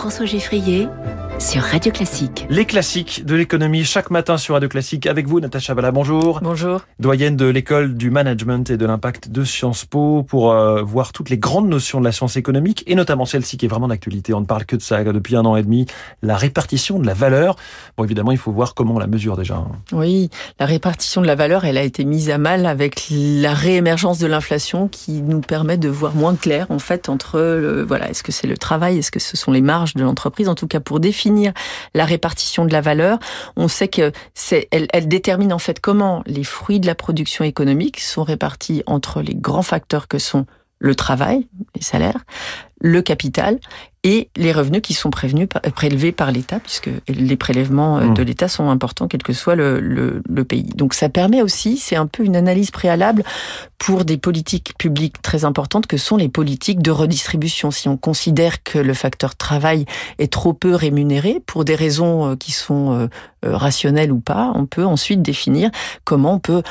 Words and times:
François 0.00 0.24
Geffrier 0.24 0.88
sur 1.40 1.62
Radio 1.62 1.90
Classique. 1.90 2.46
Les 2.50 2.66
classiques 2.66 3.24
de 3.24 3.34
l'économie 3.34 3.82
chaque 3.84 4.10
matin 4.10 4.36
sur 4.36 4.54
Radio 4.54 4.68
Classique 4.68 5.06
avec 5.06 5.26
vous 5.26 5.40
Natacha 5.40 5.74
Bala. 5.74 5.90
Bonjour. 5.90 6.40
Bonjour. 6.42 6.82
Doyenne 6.98 7.34
de 7.34 7.46
l'école 7.46 7.94
du 7.94 8.10
management 8.10 8.68
et 8.68 8.76
de 8.76 8.84
l'impact 8.84 9.30
de 9.30 9.42
Sciences 9.42 9.86
Po 9.86 10.22
pour 10.22 10.52
euh, 10.52 10.82
voir 10.82 11.12
toutes 11.12 11.30
les 11.30 11.38
grandes 11.38 11.68
notions 11.68 11.98
de 11.98 12.04
la 12.04 12.12
science 12.12 12.36
économique 12.36 12.84
et 12.86 12.94
notamment 12.94 13.24
celle-ci 13.24 13.56
qui 13.56 13.64
est 13.64 13.68
vraiment 13.70 13.88
d'actualité. 13.88 14.34
On 14.34 14.40
ne 14.40 14.44
parle 14.44 14.66
que 14.66 14.76
de 14.76 14.82
ça 14.82 15.02
depuis 15.02 15.34
un 15.34 15.46
an 15.46 15.56
et 15.56 15.62
demi. 15.62 15.86
La 16.22 16.36
répartition 16.36 16.98
de 16.98 17.06
la 17.06 17.14
valeur. 17.14 17.56
Bon, 17.96 18.04
évidemment, 18.04 18.32
il 18.32 18.38
faut 18.38 18.52
voir 18.52 18.74
comment 18.74 18.96
on 18.96 18.98
la 18.98 19.06
mesure 19.06 19.38
déjà. 19.38 19.64
Oui, 19.92 20.28
la 20.58 20.66
répartition 20.66 21.22
de 21.22 21.26
la 21.26 21.36
valeur, 21.36 21.64
elle 21.64 21.78
a 21.78 21.82
été 21.82 22.04
mise 22.04 22.28
à 22.28 22.36
mal 22.36 22.66
avec 22.66 23.06
la 23.10 23.54
réémergence 23.54 24.18
de 24.18 24.26
l'inflation 24.26 24.88
qui 24.88 25.22
nous 25.22 25.40
permet 25.40 25.78
de 25.78 25.88
voir 25.88 26.14
moins 26.14 26.34
clair 26.34 26.66
en 26.68 26.78
fait 26.78 27.08
entre 27.08 27.38
le, 27.40 27.82
voilà, 27.82 28.10
est-ce 28.10 28.22
que 28.22 28.30
c'est 28.30 28.46
le 28.46 28.58
travail, 28.58 28.98
est-ce 28.98 29.10
que 29.10 29.20
ce 29.20 29.38
sont 29.38 29.52
les 29.52 29.62
marges 29.62 29.94
de 29.94 30.04
l'entreprise, 30.04 30.46
en 30.46 30.54
tout 30.54 30.66
cas 30.66 30.80
pour 30.80 31.00
définir 31.00 31.29
la 31.94 32.04
répartition 32.04 32.64
de 32.64 32.72
la 32.72 32.80
valeur, 32.80 33.18
on 33.56 33.68
sait 33.68 33.88
que 33.88 34.12
c'est, 34.34 34.68
détermine 35.04 35.52
en 35.52 35.58
fait 35.58 35.80
comment 35.80 36.22
les 36.26 36.44
fruits 36.44 36.80
de 36.80 36.86
la 36.86 36.94
production 36.94 37.44
économique 37.44 38.00
sont 38.00 38.24
répartis 38.24 38.82
entre 38.86 39.22
les 39.22 39.34
grands 39.34 39.62
facteurs 39.62 40.08
que 40.08 40.18
sont 40.18 40.46
le 40.78 40.94
travail, 40.94 41.46
les 41.74 41.82
salaires, 41.82 42.24
le 42.80 43.02
capital 43.02 43.58
et 44.02 44.30
les 44.36 44.52
revenus 44.52 44.80
qui 44.80 44.94
sont 44.94 45.10
prévenus, 45.10 45.46
prélevés 45.74 46.12
par 46.12 46.32
l'État, 46.32 46.58
puisque 46.58 46.88
les 47.06 47.36
prélèvements 47.36 47.98
euh, 47.98 48.08
de 48.08 48.22
mmh. 48.22 48.24
l'État 48.24 48.48
sont 48.48 48.70
importants, 48.70 49.08
quel 49.08 49.22
que 49.22 49.34
soit 49.34 49.54
le, 49.54 49.78
le, 49.78 50.22
le, 50.26 50.44
pays. 50.44 50.70
Donc 50.74 50.94
ça 50.94 51.10
permet 51.10 51.42
aussi, 51.42 51.76
c'est 51.76 51.96
un 51.96 52.06
peu 52.06 52.24
une 52.24 52.36
analyse 52.36 52.70
préalable 52.70 53.22
pour 53.76 54.06
des 54.06 54.16
politiques 54.16 54.72
publiques 54.78 55.20
très 55.20 55.44
importantes 55.44 55.86
que 55.86 55.98
sont 55.98 56.16
les 56.16 56.30
politiques 56.30 56.80
de 56.80 56.90
redistribution. 56.90 57.70
Si 57.70 57.88
on 57.88 57.98
considère 57.98 58.62
que 58.62 58.78
le 58.78 58.94
facteur 58.94 59.36
travail 59.36 59.84
est 60.18 60.32
trop 60.32 60.54
peu 60.54 60.74
rémunéré, 60.74 61.42
pour 61.44 61.66
des 61.66 61.74
raisons 61.74 62.30
euh, 62.30 62.36
qui 62.36 62.52
sont 62.52 62.92
euh, 62.92 63.08
rationnelles 63.42 64.12
ou 64.12 64.20
pas, 64.20 64.52
on 64.54 64.64
peut 64.64 64.86
ensuite 64.86 65.20
définir 65.20 65.70
comment 66.04 66.34
on 66.34 66.38
peut 66.38 66.62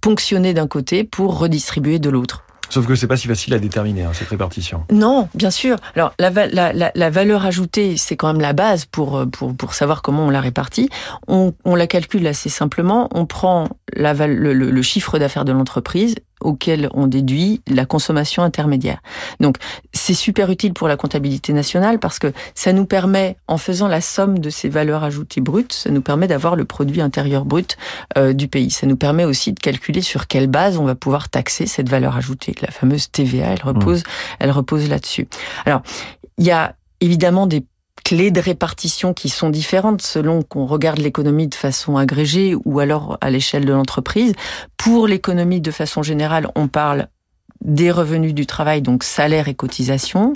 ponctionner 0.00 0.54
d'un 0.54 0.66
côté 0.66 1.04
pour 1.04 1.38
redistribuer 1.38 2.00
de 2.00 2.10
l'autre. 2.10 2.47
Sauf 2.70 2.86
que 2.86 2.94
c'est 2.94 3.06
pas 3.06 3.16
si 3.16 3.28
facile 3.28 3.54
à 3.54 3.58
déterminer 3.58 4.04
hein, 4.04 4.12
cette 4.12 4.28
répartition. 4.28 4.84
Non, 4.92 5.28
bien 5.34 5.50
sûr. 5.50 5.76
Alors 5.94 6.12
la, 6.18 6.30
la, 6.30 6.72
la, 6.94 7.10
valeur 7.10 7.44
ajoutée, 7.46 7.96
c'est 7.96 8.16
quand 8.16 8.28
même 8.28 8.40
la 8.42 8.52
base 8.52 8.84
pour, 8.84 9.24
pour, 9.30 9.54
pour 9.56 9.74
savoir 9.74 10.02
comment 10.02 10.26
on 10.26 10.30
la 10.30 10.40
répartit. 10.40 10.90
On, 11.26 11.54
on 11.64 11.74
la 11.74 11.86
calcule 11.86 12.26
assez 12.26 12.48
simplement. 12.48 13.08
On 13.12 13.26
prend 13.26 13.68
la, 13.94 14.14
le, 14.26 14.52
le 14.52 14.82
chiffre 14.82 15.18
d'affaires 15.18 15.44
de 15.44 15.52
l'entreprise 15.52 16.16
auquel 16.40 16.88
on 16.94 17.06
déduit 17.06 17.60
la 17.66 17.84
consommation 17.84 18.42
intermédiaire. 18.42 19.00
Donc 19.40 19.56
c'est 19.92 20.14
super 20.14 20.50
utile 20.50 20.72
pour 20.72 20.88
la 20.88 20.96
comptabilité 20.96 21.52
nationale 21.52 21.98
parce 21.98 22.18
que 22.18 22.32
ça 22.54 22.72
nous 22.72 22.86
permet, 22.86 23.36
en 23.46 23.58
faisant 23.58 23.88
la 23.88 24.00
somme 24.00 24.38
de 24.38 24.50
ces 24.50 24.68
valeurs 24.68 25.04
ajoutées 25.04 25.40
brutes, 25.40 25.72
ça 25.72 25.90
nous 25.90 26.02
permet 26.02 26.28
d'avoir 26.28 26.56
le 26.56 26.64
produit 26.64 27.00
intérieur 27.00 27.44
brut 27.44 27.76
euh, 28.16 28.32
du 28.32 28.48
pays. 28.48 28.70
Ça 28.70 28.86
nous 28.86 28.96
permet 28.96 29.24
aussi 29.24 29.52
de 29.52 29.60
calculer 29.60 30.00
sur 30.00 30.26
quelle 30.26 30.46
base 30.46 30.78
on 30.78 30.84
va 30.84 30.94
pouvoir 30.94 31.28
taxer 31.28 31.66
cette 31.66 31.88
valeur 31.88 32.16
ajoutée. 32.16 32.54
La 32.62 32.70
fameuse 32.70 33.10
TVA, 33.10 33.46
elle 33.48 33.62
repose, 33.62 34.00
mmh. 34.00 34.36
elle 34.40 34.50
repose 34.50 34.88
là-dessus. 34.88 35.28
Alors 35.64 35.82
il 36.38 36.46
y 36.46 36.50
a 36.50 36.74
évidemment 37.00 37.46
des 37.46 37.64
clés 38.08 38.30
de 38.30 38.40
répartition 38.40 39.12
qui 39.12 39.28
sont 39.28 39.50
différentes 39.50 40.00
selon 40.00 40.40
qu'on 40.42 40.64
regarde 40.64 40.98
l'économie 40.98 41.46
de 41.46 41.54
façon 41.54 41.98
agrégée 41.98 42.54
ou 42.64 42.80
alors 42.80 43.18
à 43.20 43.28
l'échelle 43.28 43.66
de 43.66 43.72
l'entreprise. 43.74 44.32
Pour 44.78 45.06
l'économie 45.06 45.60
de 45.60 45.70
façon 45.70 46.02
générale, 46.02 46.48
on 46.54 46.68
parle 46.68 47.08
des 47.60 47.90
revenus 47.90 48.32
du 48.32 48.46
travail, 48.46 48.80
donc 48.80 49.04
salaire 49.04 49.48
et 49.48 49.54
cotisation. 49.54 50.32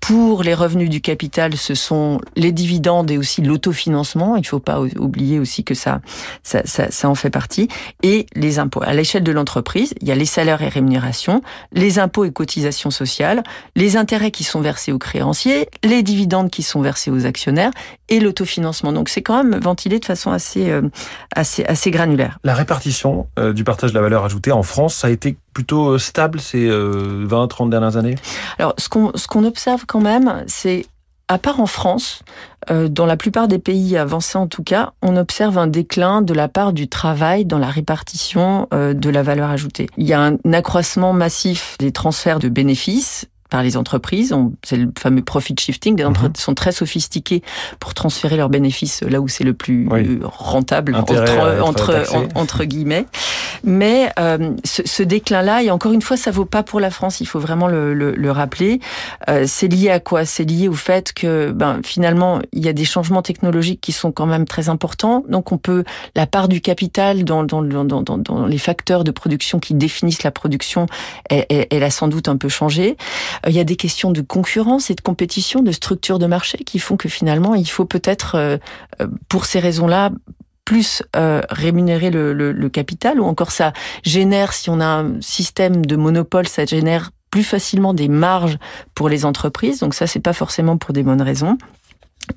Pour 0.00 0.42
les 0.42 0.54
revenus 0.54 0.88
du 0.88 1.00
capital, 1.00 1.56
ce 1.56 1.74
sont 1.74 2.20
les 2.34 2.52
dividendes 2.52 3.10
et 3.10 3.18
aussi 3.18 3.42
l'autofinancement. 3.42 4.36
Il 4.36 4.40
ne 4.40 4.46
faut 4.46 4.58
pas 4.58 4.80
oublier 4.80 5.38
aussi 5.38 5.62
que 5.62 5.74
ça, 5.74 6.00
ça, 6.42 6.62
ça, 6.64 6.90
ça, 6.90 7.08
en 7.08 7.14
fait 7.14 7.30
partie. 7.30 7.68
Et 8.02 8.26
les 8.34 8.58
impôts. 8.58 8.82
À 8.82 8.94
l'échelle 8.94 9.22
de 9.22 9.32
l'entreprise, 9.32 9.94
il 10.00 10.08
y 10.08 10.12
a 10.12 10.14
les 10.14 10.24
salaires 10.24 10.62
et 10.62 10.68
rémunérations, 10.68 11.42
les 11.72 11.98
impôts 11.98 12.24
et 12.24 12.32
cotisations 12.32 12.90
sociales, 12.90 13.42
les 13.76 13.96
intérêts 13.96 14.30
qui 14.30 14.44
sont 14.44 14.60
versés 14.60 14.90
aux 14.92 14.98
créanciers, 14.98 15.68
les 15.84 16.02
dividendes 16.02 16.50
qui 16.50 16.62
sont 16.62 16.80
versés 16.80 17.10
aux 17.10 17.26
actionnaires 17.26 17.72
et 18.08 18.20
l'autofinancement. 18.20 18.92
Donc 18.92 19.08
c'est 19.08 19.22
quand 19.22 19.42
même 19.42 19.60
ventilé 19.60 19.98
de 19.98 20.04
façon 20.04 20.32
assez, 20.32 20.70
euh, 20.70 20.82
assez, 21.34 21.64
assez 21.64 21.90
granulaire. 21.90 22.38
La 22.42 22.54
répartition 22.54 23.28
euh, 23.38 23.52
du 23.52 23.64
partage 23.64 23.90
de 23.90 23.96
la 23.96 24.02
valeur 24.02 24.24
ajoutée 24.24 24.52
en 24.52 24.62
France, 24.62 24.94
ça 24.94 25.06
a 25.06 25.10
été 25.10 25.36
plutôt 25.52 25.90
euh, 25.90 25.98
stable 25.98 26.40
ces 26.40 26.68
20, 26.70 27.48
30 27.48 27.70
dernières 27.70 27.96
années? 27.96 28.14
Alors 28.58 28.74
ce 28.78 28.88
qu'on 28.88 29.12
ce 29.14 29.26
qu'on 29.26 29.44
observe 29.44 29.86
quand 29.90 30.00
même, 30.00 30.44
c'est 30.46 30.86
à 31.26 31.36
part 31.38 31.58
en 31.58 31.66
France, 31.66 32.22
euh, 32.70 32.86
dans 32.86 33.06
la 33.06 33.16
plupart 33.16 33.48
des 33.48 33.58
pays 33.58 33.96
avancés 33.96 34.38
en 34.38 34.46
tout 34.46 34.62
cas, 34.62 34.92
on 35.02 35.16
observe 35.16 35.58
un 35.58 35.66
déclin 35.66 36.22
de 36.22 36.32
la 36.32 36.46
part 36.46 36.72
du 36.72 36.86
travail 36.86 37.44
dans 37.44 37.58
la 37.58 37.66
répartition 37.66 38.68
euh, 38.72 38.94
de 38.94 39.10
la 39.10 39.24
valeur 39.24 39.50
ajoutée. 39.50 39.88
Il 39.96 40.06
y 40.06 40.12
a 40.12 40.20
un 40.20 40.52
accroissement 40.52 41.12
massif 41.12 41.76
des 41.80 41.90
transferts 41.90 42.38
de 42.38 42.48
bénéfices 42.48 43.26
par 43.50 43.62
les 43.62 43.76
entreprises. 43.76 44.34
C'est 44.64 44.76
le 44.76 44.90
fameux 44.98 45.22
profit 45.22 45.54
shifting. 45.58 45.96
Les 45.96 46.04
entreprises 46.04 46.40
mhm. 46.40 46.44
sont 46.44 46.54
très 46.54 46.72
sophistiquées 46.72 47.42
pour 47.78 47.94
transférer 47.94 48.36
leurs 48.36 48.48
bénéfices 48.48 49.02
là 49.02 49.20
où 49.20 49.28
c'est 49.28 49.44
le 49.44 49.54
plus 49.54 49.88
rentable 50.22 50.94
entre, 50.94 51.62
entre, 51.62 52.06
entre, 52.34 52.64
guillemets. 52.64 53.06
Mais 53.64 54.10
euh, 54.18 54.52
ce, 54.64 54.82
ce 54.84 55.02
déclin-là, 55.02 55.62
et 55.62 55.70
encore 55.70 55.92
une 55.92 56.02
fois, 56.02 56.16
ça 56.16 56.30
vaut 56.30 56.44
pas 56.44 56.62
pour 56.62 56.80
la 56.80 56.90
France. 56.90 57.20
Il 57.20 57.26
faut 57.26 57.40
vraiment 57.40 57.68
le, 57.68 57.92
le, 57.94 58.12
le 58.12 58.30
rappeler. 58.30 58.80
Euh, 59.28 59.44
c'est 59.46 59.68
lié 59.68 59.90
à 59.90 60.00
quoi? 60.00 60.24
C'est 60.24 60.44
lié 60.44 60.68
au 60.68 60.74
fait 60.74 61.12
que, 61.12 61.50
ben, 61.50 61.80
finalement, 61.82 62.40
il 62.52 62.64
y 62.64 62.68
a 62.68 62.72
des 62.72 62.84
changements 62.84 63.22
technologiques 63.22 63.80
qui 63.80 63.92
sont 63.92 64.12
quand 64.12 64.26
même 64.26 64.46
très 64.46 64.68
importants. 64.68 65.24
Donc, 65.28 65.52
on 65.52 65.58
peut 65.58 65.84
la 66.14 66.26
part 66.26 66.48
du 66.48 66.60
capital 66.60 67.24
dans, 67.24 67.44
dans, 67.44 67.62
dans, 67.62 67.84
dans, 67.84 68.18
dans 68.18 68.46
les 68.46 68.58
facteurs 68.58 69.04
de 69.04 69.10
production 69.10 69.58
qui 69.58 69.74
définissent 69.74 70.22
la 70.22 70.30
production, 70.30 70.86
elle, 71.28 71.66
elle 71.70 71.82
a 71.82 71.90
sans 71.90 72.08
doute 72.08 72.28
un 72.28 72.36
peu 72.36 72.48
changé. 72.48 72.96
Euh, 73.46 73.50
il 73.50 73.56
y 73.56 73.60
a 73.60 73.64
des 73.64 73.76
questions 73.76 74.10
de 74.10 74.20
concurrence 74.20 74.90
et 74.90 74.94
de 74.94 75.00
compétition, 75.00 75.62
de 75.62 75.72
structure 75.72 76.18
de 76.18 76.26
marché 76.26 76.58
qui 76.58 76.78
font 76.78 76.96
que 76.96 77.08
finalement, 77.08 77.54
il 77.54 77.68
faut 77.68 77.84
peut-être, 77.84 78.34
euh, 78.34 78.58
euh, 79.00 79.06
pour 79.28 79.44
ces 79.44 79.60
raisons-là, 79.60 80.10
plus 80.64 81.02
rémunérer 81.50 82.10
le, 82.10 82.32
le, 82.32 82.52
le, 82.52 82.68
capital 82.68 83.20
ou 83.20 83.24
encore 83.24 83.50
ça 83.50 83.72
génère, 84.04 84.52
si 84.52 84.70
on 84.70 84.78
a 84.78 84.86
un 84.86 85.20
système 85.20 85.84
de 85.84 85.96
monopole, 85.96 86.46
ça 86.46 86.64
génère 86.64 87.10
plus 87.32 87.42
facilement 87.42 87.92
des 87.92 88.06
marges 88.06 88.56
pour 88.94 89.08
les 89.08 89.24
entreprises. 89.24 89.80
Donc 89.80 89.94
ça, 89.94 90.06
c'est 90.06 90.20
pas 90.20 90.32
forcément 90.32 90.76
pour 90.76 90.92
des 90.92 91.02
bonnes 91.02 91.22
raisons. 91.22 91.58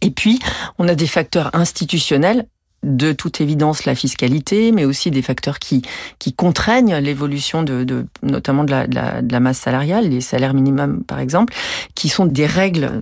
Et 0.02 0.10
puis, 0.10 0.40
on 0.80 0.88
a 0.88 0.96
des 0.96 1.06
facteurs 1.06 1.52
institutionnels 1.54 2.48
de 2.84 3.12
toute 3.12 3.42
évidence 3.42 3.86
la 3.86 3.96
fiscalité, 3.96 4.72
mais 4.72 4.86
aussi 4.86 5.12
des 5.12 5.22
facteurs 5.22 5.60
qui, 5.60 5.82
qui 6.20 6.34
contraignent 6.34 6.96
l'évolution 6.98 7.64
de, 7.64 7.84
de, 7.84 8.06
notamment 8.22 8.64
de 8.64 8.72
la, 8.72 8.88
de, 8.88 8.96
la, 8.96 9.22
de 9.22 9.32
la 9.32 9.40
masse 9.40 9.60
salariale, 9.60 10.10
les 10.10 10.22
salaires 10.22 10.54
minimums 10.54 11.04
par 11.04 11.20
exemple, 11.20 11.54
qui 11.96 12.10
sont 12.10 12.26
des 12.26 12.46
règles 12.46 13.02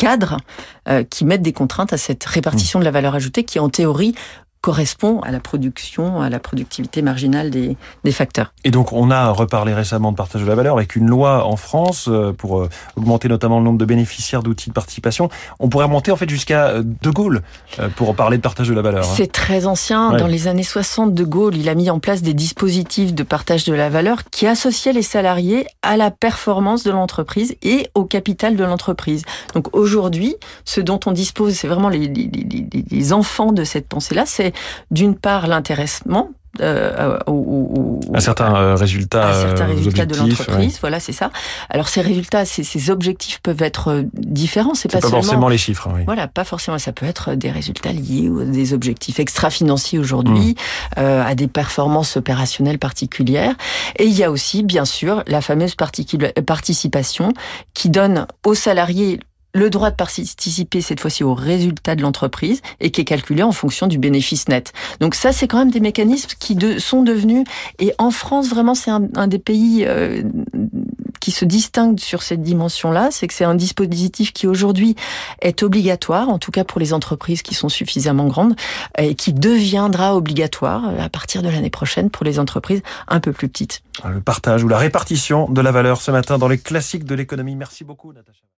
cadres 0.00 0.38
euh, 0.88 1.04
qui 1.04 1.24
mettent 1.24 1.42
des 1.42 1.52
contraintes 1.52 1.92
à 1.92 1.98
cette 1.98 2.24
répartition 2.24 2.78
de 2.78 2.84
la 2.84 2.90
valeur 2.90 3.14
ajoutée 3.14 3.44
qui 3.44 3.58
en 3.58 3.68
théorie 3.68 4.14
correspond 4.60 5.20
à 5.20 5.30
la 5.30 5.40
production, 5.40 6.20
à 6.20 6.28
la 6.28 6.38
productivité 6.38 7.00
marginale 7.00 7.50
des, 7.50 7.76
des, 8.04 8.12
facteurs. 8.12 8.52
Et 8.64 8.70
donc 8.70 8.92
on 8.92 9.10
a 9.10 9.30
reparlé 9.30 9.72
récemment 9.72 10.12
de 10.12 10.16
partage 10.16 10.42
de 10.42 10.46
la 10.46 10.54
valeur 10.54 10.76
avec 10.76 10.96
une 10.96 11.06
loi 11.06 11.46
en 11.46 11.56
France 11.56 12.08
euh, 12.08 12.32
pour 12.32 12.60
euh, 12.60 12.68
augmenter 12.96 13.28
notamment 13.28 13.58
le 13.58 13.64
nombre 13.64 13.78
de 13.78 13.84
bénéficiaires 13.86 14.42
d'outils 14.42 14.68
de 14.68 14.74
participation. 14.74 15.30
On 15.60 15.68
pourrait 15.68 15.86
remonter 15.86 16.12
en 16.12 16.16
fait 16.16 16.28
jusqu'à 16.28 16.68
euh, 16.68 16.82
De 16.84 17.10
Gaulle 17.10 17.42
pour 17.96 18.14
parler 18.14 18.36
de 18.36 18.42
partage 18.42 18.68
de 18.68 18.74
la 18.74 18.82
valeur. 18.82 19.04
Hein. 19.04 19.14
C'est 19.14 19.32
très 19.32 19.66
ancien. 19.66 20.12
Dans 20.12 20.26
les 20.26 20.48
années 20.48 20.62
60, 20.62 21.14
De 21.14 21.24
Gaulle, 21.24 21.56
il 21.56 21.68
a 21.68 21.74
mis 21.74 21.88
en 21.88 21.98
place 21.98 22.20
des 22.20 22.34
dispositifs 22.34 23.14
de 23.14 23.22
partage 23.22 23.64
de 23.64 23.72
la 23.72 23.88
valeur 23.88 24.24
qui 24.30 24.46
associaient 24.46 24.92
les 24.92 25.02
salariés 25.02 25.66
à 25.82 25.96
la 25.96 26.10
performance 26.10 26.84
de 26.84 26.90
l'entreprise 26.90 27.56
et 27.62 27.88
au 27.94 28.04
capital 28.04 28.56
de 28.56 28.64
l'entreprise. 28.64 29.22
Donc 29.54 29.74
aujourd'hui, 29.74 30.36
ce 30.64 30.80
dont 30.80 31.00
on 31.06 31.12
dispose, 31.12 31.54
c'est 31.54 31.68
vraiment 31.68 31.88
les, 31.88 32.08
les, 32.08 32.30
les, 32.30 32.84
les 32.90 33.12
enfants 33.12 33.52
de 33.52 33.64
cette 33.64 33.88
pensée-là, 33.88 34.24
c'est 34.26 34.49
d'une 34.90 35.14
part 35.16 35.46
l'intéressement 35.46 36.30
euh, 36.60 37.16
au, 37.26 38.00
un 38.12 38.20
certain 38.20 38.56
euh, 38.56 38.74
résultat, 38.74 39.28
un 39.28 39.40
certain 39.40 39.66
résultat 39.66 40.04
de 40.04 40.16
l'entreprise. 40.16 40.78
Voilà, 40.80 40.98
c'est 40.98 41.12
ça. 41.12 41.30
Alors 41.68 41.88
ces 41.88 42.00
résultats, 42.00 42.44
ces, 42.44 42.64
ces 42.64 42.90
objectifs 42.90 43.40
peuvent 43.40 43.62
être 43.62 43.88
euh, 43.88 44.02
différents. 44.14 44.74
C'est 44.74 44.90
pas, 44.90 44.98
pas 44.98 45.08
forcément 45.08 45.48
les 45.48 45.58
chiffres. 45.58 45.88
Oui. 45.94 46.02
Voilà, 46.04 46.26
pas 46.26 46.44
forcément. 46.44 46.76
Ça 46.78 46.92
peut 46.92 47.06
être 47.06 47.34
des 47.34 47.50
résultats 47.50 47.92
liés 47.92 48.28
ou 48.28 48.44
des 48.44 48.74
objectifs 48.74 49.20
extra-financiers 49.20 50.00
aujourd'hui, 50.00 50.56
mmh. 50.96 51.00
euh, 51.00 51.24
à 51.24 51.34
des 51.36 51.46
performances 51.46 52.16
opérationnelles 52.16 52.80
particulières. 52.80 53.54
Et 53.96 54.06
il 54.06 54.12
y 54.12 54.24
a 54.24 54.30
aussi, 54.30 54.64
bien 54.64 54.84
sûr, 54.84 55.22
la 55.28 55.40
fameuse 55.40 55.76
participation 55.76 57.32
qui 57.74 57.90
donne 57.90 58.26
aux 58.44 58.56
salariés 58.56 59.20
le 59.52 59.70
droit 59.70 59.90
de 59.90 59.96
participer 59.96 60.80
cette 60.80 61.00
fois-ci 61.00 61.24
au 61.24 61.34
résultat 61.34 61.96
de 61.96 62.02
l'entreprise 62.02 62.62
et 62.80 62.90
qui 62.90 63.00
est 63.00 63.04
calculé 63.04 63.42
en 63.42 63.52
fonction 63.52 63.86
du 63.86 63.98
bénéfice 63.98 64.48
net. 64.48 64.72
Donc 65.00 65.14
ça, 65.14 65.32
c'est 65.32 65.48
quand 65.48 65.58
même 65.58 65.70
des 65.70 65.80
mécanismes 65.80 66.30
qui 66.38 66.56
sont 66.78 67.02
devenus, 67.02 67.44
et 67.78 67.92
en 67.98 68.10
France, 68.10 68.48
vraiment, 68.48 68.74
c'est 68.74 68.90
un, 68.90 69.26
des 69.26 69.38
pays 69.38 69.84
euh, 69.86 70.22
qui 71.20 71.30
se 71.30 71.44
distingue 71.44 71.98
sur 72.00 72.22
cette 72.22 72.42
dimension-là, 72.42 73.08
c'est 73.10 73.26
que 73.26 73.34
c'est 73.34 73.44
un 73.44 73.54
dispositif 73.54 74.32
qui 74.32 74.46
aujourd'hui 74.46 74.96
est 75.42 75.62
obligatoire, 75.62 76.28
en 76.28 76.38
tout 76.38 76.50
cas 76.50 76.64
pour 76.64 76.80
les 76.80 76.92
entreprises 76.92 77.42
qui 77.42 77.54
sont 77.54 77.68
suffisamment 77.68 78.26
grandes, 78.26 78.54
et 78.98 79.14
qui 79.14 79.32
deviendra 79.32 80.16
obligatoire 80.16 80.88
à 80.98 81.08
partir 81.08 81.42
de 81.42 81.48
l'année 81.48 81.70
prochaine 81.70 82.10
pour 82.10 82.24
les 82.24 82.38
entreprises 82.38 82.82
un 83.08 83.20
peu 83.20 83.32
plus 83.32 83.48
petites. 83.48 83.82
Le 84.04 84.20
partage 84.20 84.64
ou 84.64 84.68
la 84.68 84.78
répartition 84.78 85.48
de 85.48 85.60
la 85.60 85.72
valeur 85.72 86.00
ce 86.00 86.10
matin 86.10 86.38
dans 86.38 86.48
les 86.48 86.58
classiques 86.58 87.04
de 87.04 87.14
l'économie. 87.14 87.54
Merci 87.54 87.84
beaucoup, 87.84 88.12
Natacha. 88.12 88.40